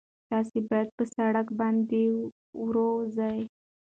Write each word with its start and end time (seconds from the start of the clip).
تاسي 0.29 0.59
باید 0.69 0.89
په 0.97 1.03
سړک 1.15 1.47
باندې 1.59 2.01
په 2.45 2.55
ورو 2.63 2.91
ځئ. 3.17 3.39